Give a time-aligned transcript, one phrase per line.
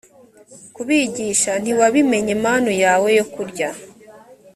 [0.75, 3.69] kubigisha ntiwabimye manu yawe yo kurya